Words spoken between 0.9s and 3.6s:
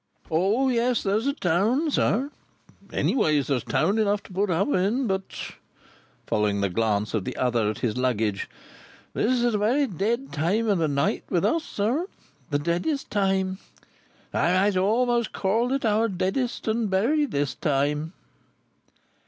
there's a town, sir. Anyways